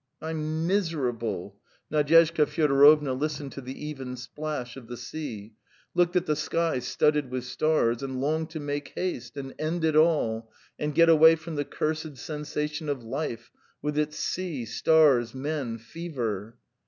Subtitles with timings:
[0.19, 1.59] "I'm miserable...."
[1.91, 5.53] Nadyezhda Fyodorovna listened to the even splash of the sea,
[5.93, 9.95] looked at the sky studded with stars, and longed to make haste and end it
[9.95, 13.51] all, and get away from the cursed sensation of life,
[13.83, 16.57] with its sea, stars, men, fever.